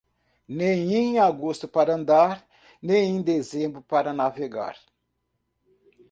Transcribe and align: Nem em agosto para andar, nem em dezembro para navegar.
Nem 0.47 0.93
em 0.95 1.19
agosto 1.19 1.67
para 1.67 1.93
andar, 1.93 2.43
nem 2.81 3.17
em 3.17 3.21
dezembro 3.21 3.83
para 3.83 4.11
navegar. 4.11 4.75